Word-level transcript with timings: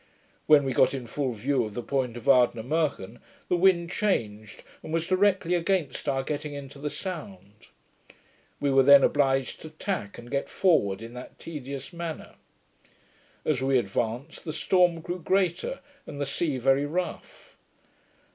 When 0.47 0.63
we 0.63 0.73
got 0.73 0.95
in 0.95 1.05
full 1.05 1.31
view 1.31 1.63
of 1.63 1.75
the 1.75 1.83
point 1.83 2.17
of 2.17 2.23
Ardnamurchan, 2.23 3.19
the 3.49 3.55
wind 3.55 3.91
changed, 3.91 4.63
and 4.81 4.91
was 4.91 5.05
directly 5.05 5.53
against 5.53 6.09
our 6.09 6.23
getting 6.23 6.55
into 6.55 6.79
the 6.79 6.89
sound. 6.89 7.67
We 8.59 8.71
were 8.71 8.81
then 8.81 9.03
obliged 9.03 9.61
to 9.61 9.69
tack, 9.69 10.17
and 10.17 10.31
get 10.31 10.49
forward 10.49 11.03
in 11.03 11.13
that 11.13 11.37
tedious 11.37 11.93
manner. 11.93 12.33
As 13.45 13.61
we 13.61 13.77
advanced, 13.77 14.43
the 14.43 14.53
storm 14.53 15.01
grew 15.01 15.19
greater, 15.19 15.81
and 16.07 16.19
the 16.19 16.25
sea 16.25 16.57
very 16.57 16.87
rough. 16.87 17.55